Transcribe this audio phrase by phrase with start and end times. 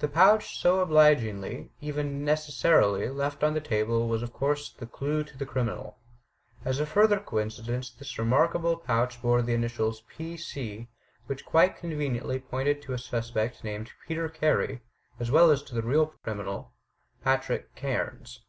[0.00, 5.22] The pouch, so obligingly, even necessarily, left on the table was of course the clue
[5.22, 5.98] to the criminal.
[6.64, 10.36] As a further coincidence this remarkable pouch bore the initials "P.
[10.36, 10.88] C,"
[11.28, 14.82] which quite conveniently pointed to a suspect named Peter Carey,
[15.20, 16.72] as well as to the real criminal,
[17.22, 18.40] Patrick Cairns.